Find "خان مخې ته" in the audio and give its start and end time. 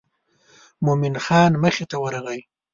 1.23-1.97